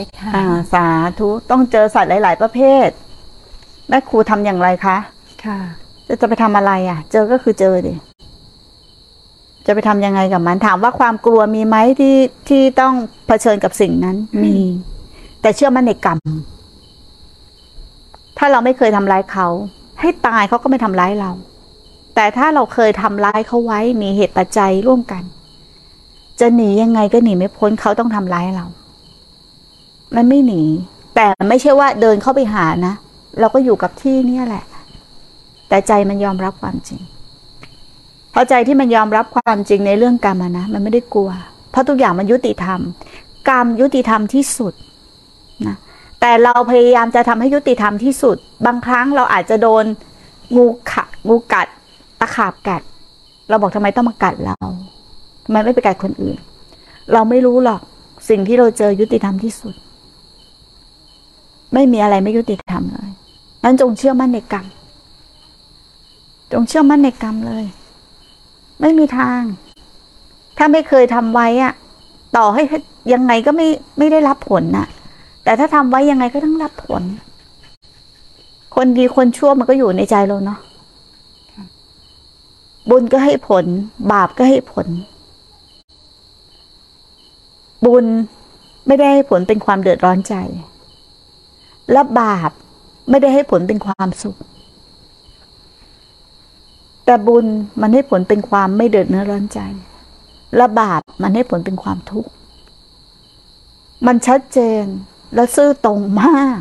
[0.00, 0.86] ค่ะอ่าสา
[1.18, 2.88] ธุต้องเจอสัตว์หลาย ๆ ประเภท
[3.88, 4.96] แม่ครูทำอย่างไรคะ
[5.44, 5.58] ค่ะ
[6.06, 7.94] จะจะไปทำอะไรอะ เจอก็คือเจอดิ
[9.66, 12.16] จะไปทำยังไงกับมันถามว่าความกลัวมีไหมที่
[12.48, 12.94] ที่ต้อง
[13.26, 14.56] เผชิญกับสิ่งนั้น มี
[15.40, 16.18] แต่เชื่อมั่นในกรรม
[18.38, 19.46] ถ้าเราไม่เคยทำร้ายเขา
[20.00, 21.30] ให้ตายเขาก็ไม่ทำร้ายเรา
[22.14, 25.22] แต่ถ้าเราเคยทำร้ายเขาไว้มีเหตุปัจจัยร่วมกัน
[26.40, 28.66] จะหนียังไงก็หนีไม่พ้นเขาต้องทำร้ายเรา
[30.16, 30.62] มันไม่หนี
[31.14, 32.94] แต่ไม่ใช่ว่าเดินเข้าไปหานะ
[33.40, 34.64] เราก็อยู่กับที่นี่แหละ
[35.68, 37.00] แต่ใจมันยอมรับความจริง
[38.30, 41.30] เพราะใจที่มันยอมรับความจริงในเรื่องกรรมนะ มันไม่ได้กลัว
[41.70, 42.80] เพราะทุกอย่างมันยุติธรรม
[43.48, 44.74] กรรมยุติธรรมที่สุด
[45.66, 45.76] นะ
[46.20, 49.84] แต่เราพยายามจะทำให้ยุติธรรมที่สุด บางครั้งเราอาจจะโดน
[50.56, 51.66] งูขะงูกัด
[52.20, 52.82] ตะขาบกัด
[53.48, 54.56] เราบอกทำไมต้องมากัดเรา
[55.44, 56.36] ทำไมไม่ไปกัดคนอื่น
[57.12, 57.80] เราไม่รู้หรอก
[58.28, 59.74] สิ่งที่เราเจอยุติธรรมที่สุด
[61.74, 63.10] ไม่มีอะไรไม่ยุติธรรมเลย
[63.64, 64.66] นั้นจงเชื่อมั่นในกรรม
[66.52, 67.64] จงเชื่อมั่นในกรรมเลย
[68.80, 69.40] ไม่มีทาง
[70.58, 71.72] ถ้าไม่เคยทำไว้อะ
[72.36, 72.62] ต่อให้
[73.12, 74.86] ยังไงก็ไม่ไม่ได้รับผลน่ะ
[75.44, 77.02] แต่ถ้าทำไว้ยังไงก็ต้องรับผล
[78.74, 80.58] คนดีคนชั่วมันก็อยู่ในใจเราเนาะ
[82.90, 83.64] บุญก็ให้ผล
[84.12, 84.86] บาปก็ให้ผล
[87.86, 88.04] บุญ
[88.86, 90.34] ไม่ได้ให้ผลเป็นความเดือดร้อนใจ
[91.92, 92.50] และบาป
[93.10, 94.38] ไม่ได้ให้ผลเป็นความสุข
[97.04, 97.46] แต่บุญ
[97.80, 99.60] มันให้ผลเป็นความไม่เดือดเนื้อร้อนใจ
[100.56, 102.30] และบาปมันให้ผลเป็นความทุกข์
[104.06, 104.84] มันชัดเจน
[105.34, 106.60] และซื่อตรงมาก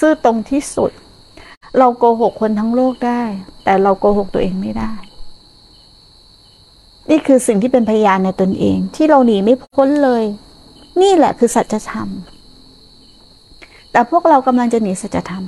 [0.00, 0.90] ซื่อตรงที่สุด
[1.78, 3.22] เราโกหกคนทั้งโลกได้
[3.64, 4.92] แต่เราโกหกตัวเองไม่ได้
[7.10, 10.24] นี่คือสิ่งที่เป็นพยานในตนเอง ที่เราหนีไม่พ้นเลย
[11.02, 12.08] นี่แหละคือสัจธรรม
[13.96, 15.44] แต่พวกเรากำลังจะหนีสัจธรรม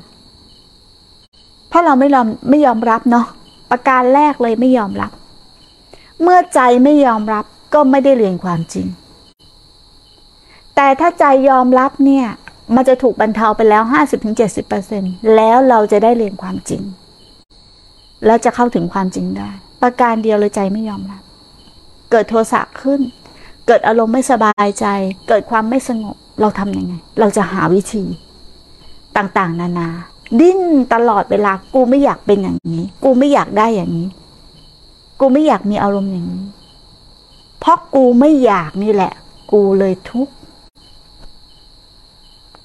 [1.69, 3.27] เพราะเราไม่ยอมไม่ยอมรับเนาะ
[3.71, 5.13] ประการแรกเลยไม่ยอมรับ
[6.23, 7.45] เมื่อใจไม่ยอมรับ
[7.75, 8.87] ก็ไม่ได้เรียนความจริง
[10.77, 12.27] แต่ถ้าใจยอมรับเนี่ย
[12.75, 13.83] มันจะถูกบรรเทาไปแล้ว
[14.59, 16.83] 50-70%แล้วเราจะได้เรียนความจริง
[18.27, 19.51] แล้วจะเข้าถึงความจริงได้
[19.83, 21.23] ประการเดียวเลยใจไม่ยอมรับ
[22.11, 23.01] เกิดโทสะขึ้น
[23.67, 24.87] เกิดอารมณ์ไม่สบายใจ
[25.29, 28.05] เกิดความไม่สงบ เราทำยังไง เราจะหาวิธี
[29.19, 29.89] ต่างๆ นานา
[30.41, 30.61] ดิ้น
[30.95, 34.09] ตลอดเวลากูไม่อยากเป็นอย่างนี้ กูไม่อยากได้อย่างนี้
[35.21, 36.45] กูไม่อยากมีอารมณ์อย่างนี้
[37.61, 39.13] เพราะกูไม่อยากนี่แหละ
[39.53, 40.35] กูเลยทุกข์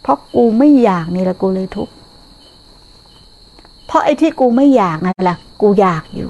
[0.01, 1.93] เพราะกูไม่อยากนี่แหละกูเลยทุกข์
[3.87, 6.29] เพราะไอ้ที่กูไม่อยากนั่นแหละกูอยากอยู่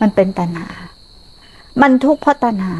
[0.00, 0.68] มันเป็นตัณหา
[1.80, 2.74] มันทุกข์เพราะตัณหา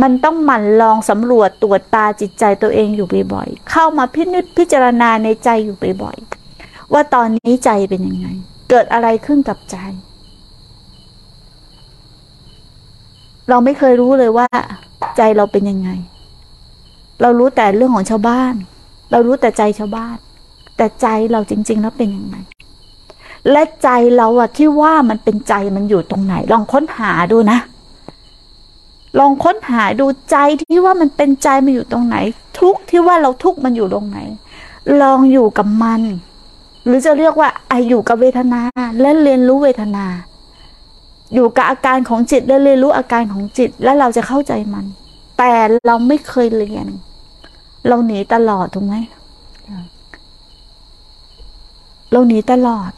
[0.00, 8.28] มันต้องหมั่นลองสำรวจตรวจตาจิตใจตัวเองอยู่บ่อยๆ เข้ามาพินิจพิจารณาในใจอยู่บ่อยๆ ว่าตอนนี้ใจเป็นยังไง
[8.70, 9.76] เกิดอะไรขึ้นกับใจ
[13.48, 14.46] เราไม่เคยรู้เลยว่า
[15.16, 15.90] ใจเราเป็นยังไง
[17.22, 18.54] เรารู้แต่เรื่องของชาวบ้าน
[19.10, 20.16] เรารู้แต่ใจชาวบ้าน
[20.76, 22.36] แต่ใจเราจริง ๆ แล้วเป็นยังไง
[23.50, 27.58] และใจเราอะที่ว่ามันเป็นใจมันอยู่ตรงไหน ลองค้นหาดูนะ
[29.18, 32.16] ลองค้นหาดูใจที่ว่ามันเป็นใจมันอยู่ตรงไหน
[32.60, 34.18] ทุกที่ว่าเราทุกมันอยู่ตรงไหน
[35.02, 36.02] ลองอยู่กับมัน
[36.86, 38.62] หรือจะเรียกว่าไออยู่กับเวทนา
[39.00, 40.06] และเรียนรู้เวทนา
[41.34, 44.84] อยู่กับอาการของจิตและเรียนรู้อาการของจิตแล้วเราจะเข้าใจมัน
[45.38, 45.52] แต่
[45.86, 46.86] เราไม่เคยเรียน
[47.88, 48.94] เราหนีตลอดถูกไหม
[52.12, 52.90] เราหนีตลอด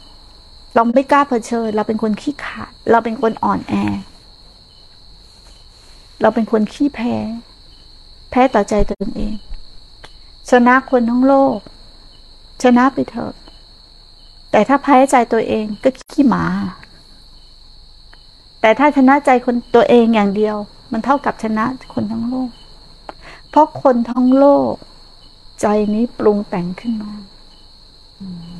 [0.75, 3.73] เราไม่กล้าเผชิญ เราเป็นคนขี้ขลาด เราเป็นคนอ่อนแอ
[6.25, 7.15] เราเป็นคนขี้แพ้
[8.29, 9.35] แพ้ต่อใจตนเอง
[10.49, 11.57] ชนะคนทั้งโลก
[12.63, 13.33] ชนะไปเถอะ
[14.51, 16.45] แต่ถ้าแพ้ใจตัวเองก็ขี้หมา
[18.61, 20.55] แต่ถ้าชนะใจคนตัวเองอย่างเดียว
[20.91, 22.49] มันเท่ากับชนะคนทั้งโลก
[23.49, 24.73] เพราะคนทั้งโลก
[25.61, 27.13] ใจนี้ปรุงแต่งขึ้นมา
[28.19, 28.54] อืม